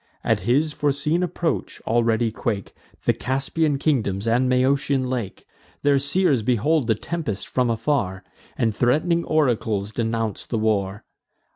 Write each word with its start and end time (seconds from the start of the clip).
At 0.23 0.39
his 0.49 0.73
foreseen 0.73 1.21
approach, 1.21 1.79
already 1.81 2.31
quake 2.31 2.73
The 3.05 3.13
Caspian 3.13 3.77
kingdoms 3.77 4.27
and 4.27 4.49
Maeotian 4.49 5.07
lake: 5.07 5.45
Their 5.83 5.99
seers 5.99 6.41
behold 6.41 6.87
the 6.87 6.95
tempest 6.95 7.47
from 7.47 7.69
afar, 7.69 8.23
And 8.57 8.73
threat'ning 8.73 9.23
oracles 9.23 9.91
denounce 9.91 10.47
the 10.47 10.57
war. 10.57 11.03